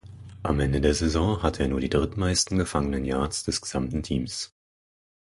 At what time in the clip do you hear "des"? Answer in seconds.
3.43-3.61